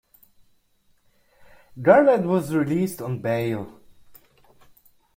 Garland 1.79 2.27
was 2.27 2.55
released 2.55 3.03
on 3.03 3.21
bail. 3.21 3.79